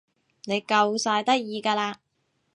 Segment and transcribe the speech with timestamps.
[0.45, 1.99] 你夠晒得意㗎啦